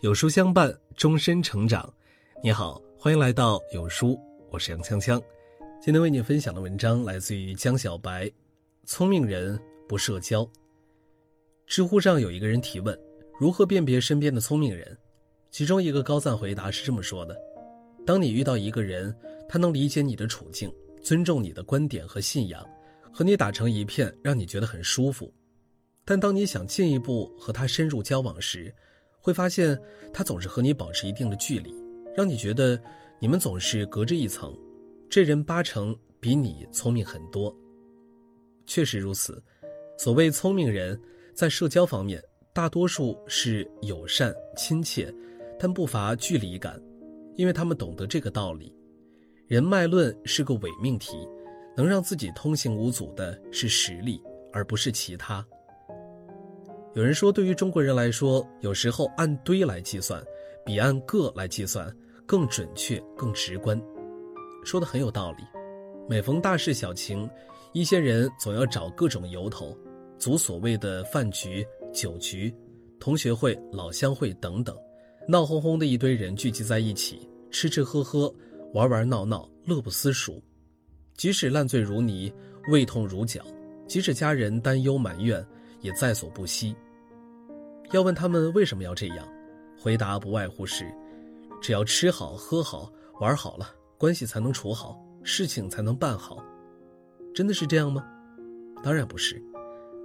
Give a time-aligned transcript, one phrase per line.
[0.00, 1.92] 有书相伴，终身成长。
[2.40, 4.16] 你好，欢迎来到有书，
[4.48, 5.20] 我是杨锵锵。
[5.82, 8.30] 今天为你分享的文章来自于江小白。
[8.86, 9.58] 聪明人
[9.88, 10.48] 不社交。
[11.66, 12.96] 知乎上有一个人提问：
[13.40, 14.96] 如何辨别身边的聪明人？
[15.50, 17.36] 其中一个高赞回答是这么说的：
[18.06, 19.12] 当你遇到一个人，
[19.48, 20.72] 他能理解你的处境，
[21.02, 22.64] 尊重你的观点和信仰，
[23.12, 25.34] 和你打成一片，让你觉得很舒服。
[26.04, 28.72] 但当你想进一步和他深入交往时，
[29.28, 29.78] 会发现
[30.10, 31.70] 他总是和你保持一定的距离，
[32.16, 32.80] 让你觉得
[33.20, 34.56] 你们总是隔着一层。
[35.10, 37.54] 这人八成比你聪明很多。
[38.64, 39.42] 确实如此，
[39.98, 40.98] 所谓聪明人，
[41.34, 42.22] 在社交方面，
[42.54, 45.14] 大多数是友善亲切，
[45.58, 46.80] 但不乏距离感，
[47.36, 48.74] 因为他们懂得这个道理：
[49.46, 51.18] 人脉论是个伪命题，
[51.76, 54.22] 能让自己通行无阻的是实力，
[54.54, 55.46] 而不是其他。
[56.94, 60.22] 有人说，对于中国人来说，有时候按堆来计算，
[60.64, 61.94] 比按个来计算
[62.26, 63.80] 更准确、更直观。
[64.64, 65.44] 说的很有道理。
[66.08, 67.28] 每逢大事小情，
[67.72, 69.76] 一些人总要找各种由头，
[70.18, 72.52] 组所谓的饭局、酒局、
[72.98, 74.76] 同学会、老乡会等等，
[75.28, 78.34] 闹哄哄的一堆人聚集在一起，吃吃喝喝，
[78.72, 80.42] 玩玩闹闹，乐不思蜀。
[81.14, 82.32] 即使烂醉如泥，
[82.70, 83.44] 胃痛如绞，
[83.86, 85.46] 即使家人担忧埋怨，
[85.80, 86.74] 也在所不惜。
[87.92, 89.26] 要问他们为什么要这样，
[89.78, 90.92] 回答不外乎是：
[91.60, 96.44] 只要吃好喝好玩好了，关系才能处好，事情才能办好。
[97.34, 98.04] 真的是这样吗？
[98.82, 99.42] 当然不是。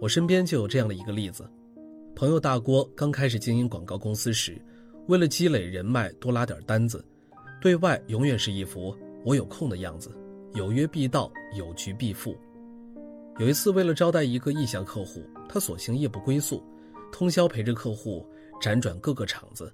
[0.00, 1.48] 我身边就有这样的一个例子：
[2.14, 4.56] 朋友大郭刚开始经营广告公司时，
[5.08, 7.04] 为了积累人脉，多拉点单子，
[7.60, 10.10] 对外永远是一副我有空的样子，
[10.52, 12.36] 有约必到，有局必赴。
[13.38, 16.62] 有一次，为了招待一个意向客户，他索性夜不归宿。
[17.14, 18.28] 通宵陪着客户
[18.60, 19.72] 辗转各个厂子，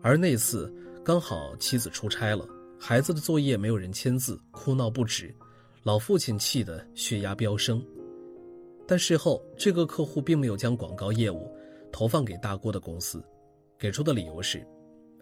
[0.00, 2.48] 而那次刚好妻子出差了，
[2.80, 5.34] 孩子的作业没有人签字，哭闹不止，
[5.82, 7.84] 老父亲气得血压飙升。
[8.88, 11.54] 但事后这个客户并没有将广告业务
[11.92, 13.22] 投放给大郭的公司，
[13.78, 14.66] 给出的理由是，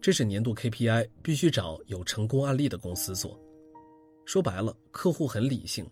[0.00, 3.36] 这是年度 KPI，必须找有成功案例的公司做。
[4.24, 5.84] 说白了，客户很理性，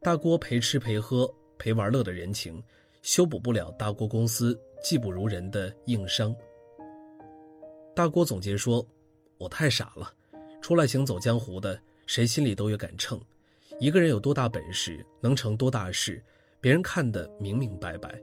[0.00, 2.62] 大郭陪吃陪喝陪玩乐的人情，
[3.06, 4.60] 修补不了大郭公司。
[4.82, 6.34] 技不如人的硬伤。
[7.94, 8.86] 大郭总结说
[9.38, 10.12] ：“我太傻了，
[10.60, 13.20] 出来行走江湖的，谁心里都有杆秤。
[13.80, 16.22] 一个人有多大本事，能成多大事，
[16.60, 18.20] 别人看得明明白白。”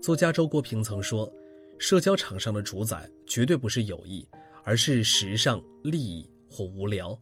[0.00, 1.30] 作家周国平曾说
[1.78, 4.26] ：“社交场上的主宰绝对不是友谊，
[4.64, 7.18] 而是时尚、利益或无聊。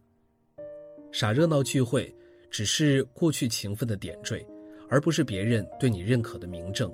[1.11, 2.15] 傻热闹聚会，
[2.51, 4.47] 只是过去情分的点缀，
[4.89, 6.93] 而不是别人对你认可的明证。”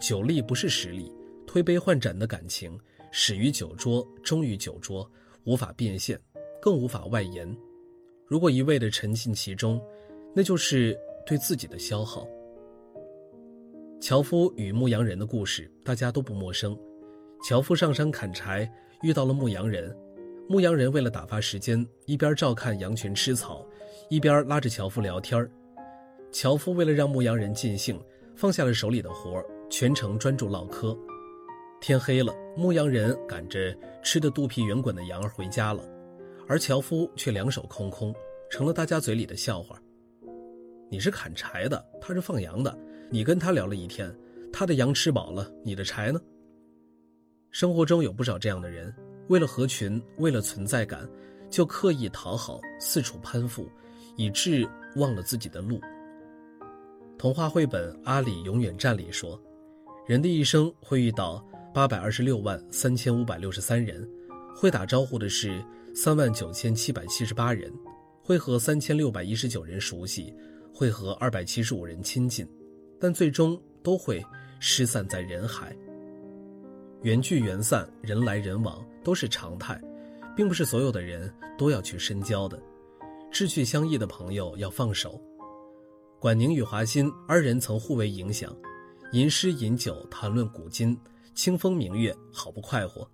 [0.00, 1.12] 酒力不是实力，
[1.46, 2.78] 推杯换盏的感情
[3.10, 5.08] 始于酒桌，终于酒桌，
[5.44, 6.18] 无法变现，
[6.60, 7.54] 更无法外延。
[8.26, 9.78] 如果一味的沉浸其中，
[10.34, 12.26] 那就是对自己的消耗。
[14.00, 16.74] 樵夫与牧羊人的故事大家都不陌生。
[17.42, 18.70] 樵夫上山砍柴，
[19.02, 19.94] 遇到了牧羊人。
[20.48, 23.66] 牧羊人为了打发时间，一边照看羊群吃草，
[24.08, 25.50] 一边拉着樵夫聊天儿
[26.32, 28.00] 樵夫为了让牧羊人尽兴，
[28.36, 29.44] 放下了手里的活儿。
[29.68, 30.98] 全程专注唠嗑，
[31.80, 35.88] 天黑了，牧羊人赶着吃的肚皮圆滚的羊儿回家了，
[36.48, 38.12] 而樵夫却两手空空，
[38.50, 39.80] 成了大家嘴里的笑话。
[40.90, 42.76] 你是砍柴的，他是放羊的，
[43.10, 44.12] 你跟他聊了一天，
[44.52, 46.20] 他的羊吃饱了，你的柴呢？
[47.52, 48.92] 生活中有不少这样的人，
[49.28, 51.08] 为了合群，为了存在感，
[51.48, 53.68] 就刻意讨好，四处攀附，
[54.16, 55.80] 以致忘了自己的路。
[57.20, 59.38] 童话绘本《阿里永远站》里说。
[60.06, 64.08] 人的一生会遇到八百二十六万三千五百六十三人，
[64.56, 65.62] 会打招呼的是
[65.94, 67.70] 三万九千七百七十八人，
[68.22, 70.34] 会和三千六百一十九人熟悉，
[70.72, 72.48] 会和二百七十五人亲近，
[72.98, 74.24] 但最终都会
[74.58, 75.76] 失散在人海。
[77.02, 79.78] 缘聚缘散，人来人往都是常态，
[80.34, 82.58] 并不是所有的人都要去深交的，
[83.30, 85.20] 志趣相异的朋友要放手。
[86.20, 88.54] 管宁与华歆二人曾互为影响。
[89.12, 90.94] 吟诗饮酒，谈论古今，
[91.34, 93.10] 清风明月，好不快活。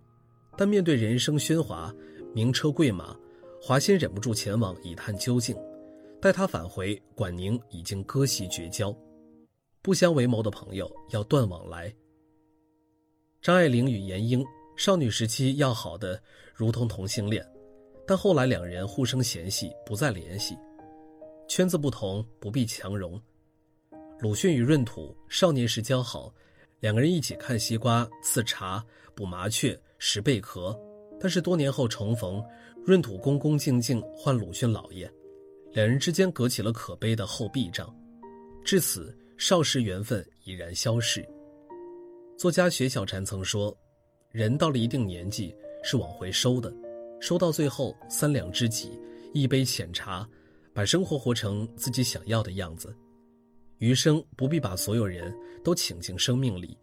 [0.59, 1.95] 但面对人生喧哗，
[2.35, 3.17] 名车贵马，
[3.63, 5.57] 华歆忍不住前往一探究竟。
[6.21, 8.93] 待他返回，管宁已经割席绝交。
[9.83, 11.95] 不相为谋的朋友要断往来。
[13.41, 14.45] 张爱玲与闫英
[14.77, 16.21] 少女时期要好的
[16.53, 17.47] 如同同性恋，
[18.05, 20.57] 但后来两人互生嫌隙，不再联系。
[21.57, 23.19] 圈子不同，不必强融。
[24.21, 26.31] 鲁迅与闰土少年时交好，
[26.81, 30.79] 两个人一起看西瓜、刺茶、捕麻雀、拾贝壳，
[31.19, 32.45] 但是多年后重逢，
[32.87, 35.11] 闰土恭恭敬敬唤鲁迅老爷，
[35.73, 37.91] 两人之间隔起了可悲的厚壁障，
[38.63, 41.27] 至此少时缘分已然消逝。
[42.37, 43.75] 作家雪小禅曾说
[44.31, 46.71] ：“人到了一定年纪是往回收的，
[47.19, 48.91] 收到最后三两知己，
[49.33, 50.29] 一杯浅茶，
[50.77, 52.95] 把生活活成自己想要的样子。
[53.79, 55.35] 余生不必把所有人
[55.65, 56.77] 都请进生命里，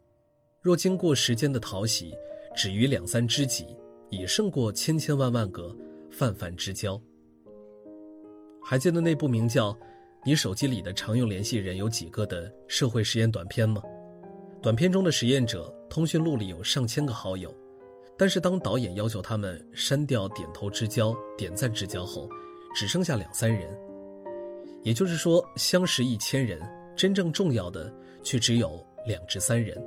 [0.64, 2.12] 若经过时间的淘洗，
[2.56, 3.68] 止于两三知己，
[4.10, 5.76] 已胜过千千万万个
[6.10, 7.00] 泛泛之交。”
[8.66, 9.72] 还记得那部名叫
[10.26, 13.80] 《你手机里的常用联系人有几个》的社会实验短片吗？
[14.60, 17.56] 短片中的实验者，通讯录里有上千个好友，
[18.18, 22.28] 但是当导演要求他们删掉点头之交、点赞之交后，
[22.74, 23.70] 只剩下两三人。
[24.84, 26.60] 也就是说，相识一千人，
[26.96, 29.82] 真正重要的却只有两至三人。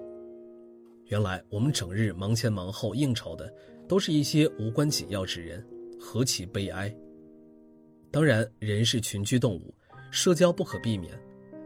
[1.07, 3.53] 原来我们整日忙前忙后应酬的，
[3.87, 5.65] 都是一些无关紧要之人，
[6.01, 6.95] 何其悲哀！
[8.11, 9.75] 当然，人是群居动物，
[10.11, 11.13] 社交不可避免，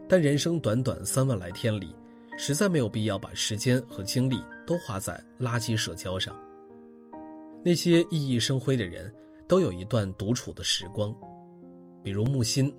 [0.09, 1.95] 但人生短短三万来天里。
[2.37, 6.35] 实在没有必要把时间和精力都花在垃圾社交上。
[7.63, 9.13] 那些熠熠生辉的人，
[9.51, 11.13] 都有一段独处的时光，
[12.05, 12.73] 比如木心，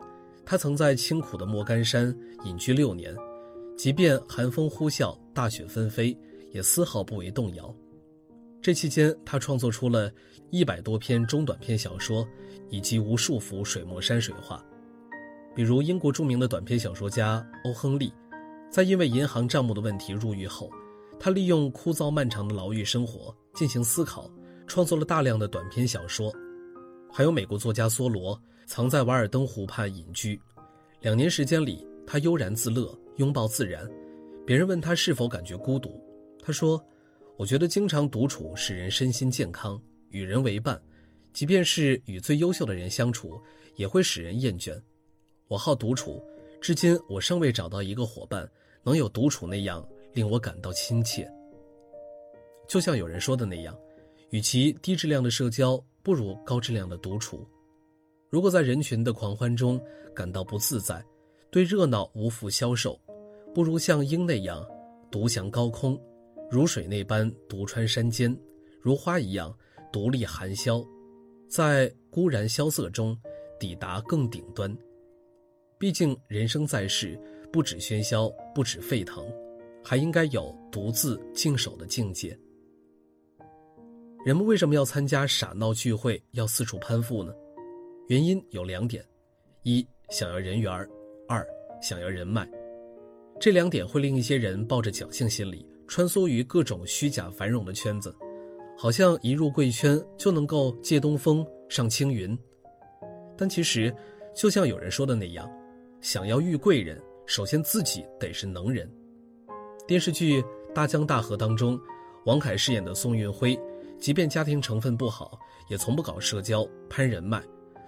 [0.46, 3.14] 他曾在清苦的莫干山隐居六年，
[3.78, 6.18] 即便寒风呼啸、大雪纷飞，
[6.54, 7.76] 也丝毫不为动摇。
[8.62, 10.10] 这期间，他创作出了
[10.50, 12.26] 一百多篇中短篇小说，
[12.70, 14.64] 以及无数幅水墨山水画。
[15.54, 18.14] 比如英国著名的短篇小说家欧亨利。
[18.70, 20.72] 在因为银行账目的问题入狱后，
[21.20, 24.32] 他利用枯燥漫长的牢狱生活进行思考，
[24.68, 26.34] 创作了大量的短篇小说。
[27.12, 30.40] 还有美国作家梭罗，曾在瓦尔登湖畔隐居，
[31.02, 33.90] 两年时间里，他悠然自乐，拥抱自然。
[34.46, 36.02] 别人问他是否感觉孤独，
[36.42, 36.84] 他说
[37.38, 40.82] ：“我觉得经常独处使人身心健康，与人为伴，
[41.34, 43.40] 即便是与最优秀的人相处，
[43.76, 44.80] 也会使人厌倦。
[45.48, 46.24] 我好独处，
[46.62, 48.50] 至今我尚未找到一个伙伴。”
[48.84, 51.32] 能有独处那样令我感到亲切。
[52.68, 53.78] 就像有人说的那样，
[54.32, 57.48] 与其低质量的社交，不如高质量的独处。
[58.30, 59.82] 如果在人群的狂欢中
[60.16, 61.04] 感到不自在，
[61.50, 63.00] 对热闹无福消受，
[63.54, 64.66] 不如像鹰那样
[65.12, 66.00] 独翔高空，
[66.50, 68.36] 如水那般独穿山间，
[68.82, 69.54] 如花一样
[69.92, 70.84] 独立寒宵，
[71.50, 73.18] 在孤然萧瑟中
[73.60, 74.76] 抵达更顶端。
[75.78, 77.20] 毕竟人生在世。
[77.52, 79.30] 不止喧嚣，不止沸腾，
[79.84, 82.40] 还应该有独自静守的境界。
[84.24, 87.34] 人们为什么要参加傻闹聚会，要四处攀附呢？
[88.08, 89.04] 原因有两点：
[89.64, 90.72] 一想要人缘
[91.28, 91.44] 二
[91.82, 92.48] 想要人脉。
[93.40, 98.16] 这两点会令一些人抱着侥幸心理，穿梭于各种虚假繁荣的圈子，
[98.78, 102.38] 好像一入贵圈就能够借东风上青云。
[103.36, 103.92] 但其实，
[104.36, 105.50] 就像有人说的那样，
[106.00, 107.02] 想要遇贵人。
[107.26, 108.88] 首先，自己得是能人。
[109.88, 110.42] 电视剧
[110.76, 111.80] 《大江大河》当中，
[112.26, 113.58] 王凯饰演的宋运辉，
[114.02, 115.40] 即便家庭成分不好，
[115.70, 117.42] 也从不搞社交攀人脉，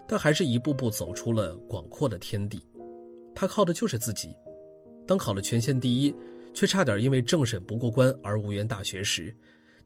[0.08, 2.64] 但还是一步步走出了广阔的天地。
[3.34, 4.34] 他靠的就是自己。
[5.08, 6.16] 当考了全县第一，
[6.54, 9.36] 却差点因为政审不过关而无缘大学时，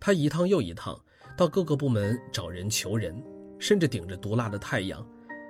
[0.01, 0.99] 他一趟又一趟
[1.37, 3.15] 到各个部门找人求人，
[3.57, 5.03] 甚至顶着毒辣的太阳，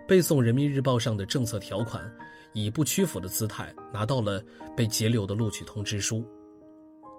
[0.07, 2.09] 背诵《人民日报》上的政策条款。
[2.53, 4.43] 以不屈服的姿态拿到了
[4.75, 6.23] 被截留的录取通知书，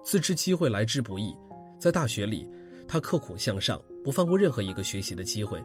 [0.02, 1.36] 自知机会来之不易，
[1.78, 2.48] 在大学里，
[2.88, 5.62] 他刻苦向上，不放过任何一个学习的机会。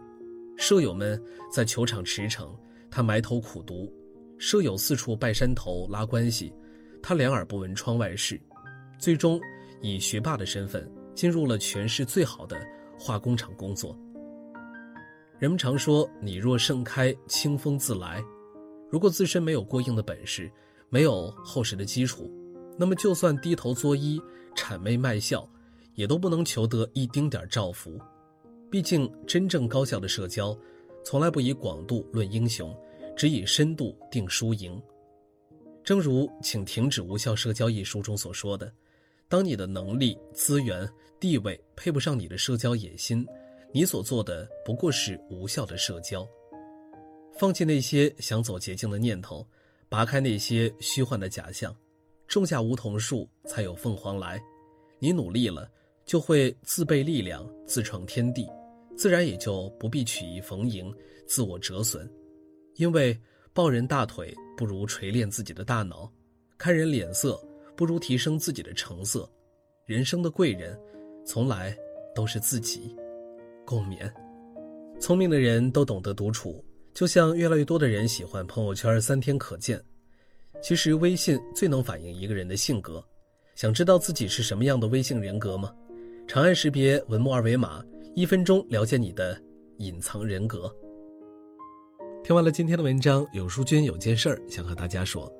[0.57, 2.53] 舍友们在球场驰骋，
[2.91, 3.89] 他埋头苦读；
[4.37, 6.53] 舍友四处拜山头拉关系，
[7.01, 8.39] 他两耳不闻窗外事。
[8.99, 9.39] 最终，
[9.81, 12.61] 以学霸的身份进入了全市最好的
[12.99, 13.97] 化工厂工作。
[15.39, 18.23] 人们常说：“你若盛开，清风自来。”
[18.91, 20.51] 如果自身没有过硬的本事，
[20.89, 22.31] 没有厚实的基础，
[22.77, 24.21] 那么就算低头作揖、
[24.55, 25.49] 谄媚卖笑，
[25.95, 27.99] 也都不能求得一丁点照福。
[28.69, 30.57] 毕竟，真正高效的社交，
[31.03, 32.75] 从来不以广度论英雄，
[33.15, 34.81] 只以深度定输赢。
[35.83, 38.73] 正如《请停止无效社交》一书中所说的
[39.27, 43.25] ：“当你的能力、资源、地位配不上你的社交野心，
[43.71, 46.27] 你所做的不过是无效的社交。”
[47.37, 49.45] 放弃那些想走捷径的念头，
[49.89, 51.75] 拔开那些虚幻的假象，
[52.27, 54.41] 种下梧桐树，才有凤凰来。
[54.99, 55.69] 你努力了，
[56.13, 58.47] 就会自备力量，自创天地，
[58.95, 60.93] 自然也就不必曲意逢迎，
[61.25, 62.07] 自我折损。
[62.75, 63.19] 因为
[63.51, 66.07] 抱人大腿不如锤炼自己的大脑，
[66.55, 67.43] 看人脸色
[67.75, 69.27] 不如提升自己的成色，
[69.87, 70.79] 人生的贵人，
[71.25, 71.75] 从来
[72.13, 72.95] 都是自己。
[73.65, 74.07] 共勉。
[74.99, 79.83] 聪明的人都懂得独处，就像越来越多的人喜欢朋友圈三天可见。
[80.61, 83.03] 其实微信最能反映一个人的性格。
[83.55, 85.73] 想知道自己是什么样的微信人格吗？
[86.25, 87.83] 长按识别文末二维码，
[88.15, 89.39] 一分钟了解你的
[89.77, 90.73] 隐藏人格。
[92.23, 95.31] 听完了今天的文章，有书君有件事儿想和大家说。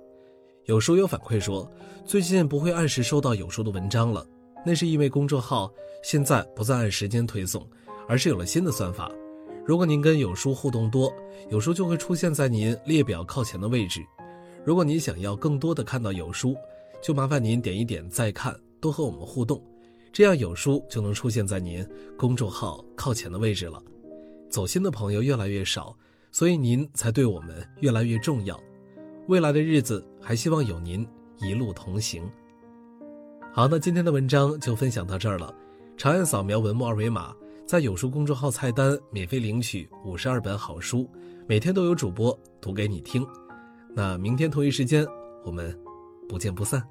[0.66, 1.70] 有书有反馈说，
[2.06, 4.26] 最近不会按时收到有书的文章了，
[4.66, 5.72] 那是因为公众号
[6.04, 7.66] 现在不再按时间推送，
[8.08, 9.12] 而是有了新的算法。
[9.66, 11.12] 如果您跟有书互动多，
[11.50, 14.02] 有书就会出现在您列表靠前的位置。
[14.64, 16.56] 如果您想要更多的看到有书，
[17.02, 19.62] 就麻烦您点一点再看，多和我们互动，
[20.14, 23.82] 这样有书就能出现在您公众号靠前的位置了。
[24.48, 25.98] 走心的朋友越来越少，
[26.32, 28.58] 所以您才对我们越来越重要。
[29.28, 31.04] 未来的日子，还希望有您
[31.40, 32.30] 一路同行。
[33.52, 35.52] 好，那今天的文章就分享到这儿了。
[35.98, 41.10] 长按扫描文末二维码，在有书公众号菜单免费领取五十二本好书，
[41.48, 43.26] 每天都有主播读给你听。
[43.96, 45.08] 那明天同一时间，
[45.44, 45.76] 我们
[46.30, 46.84] 不见不散。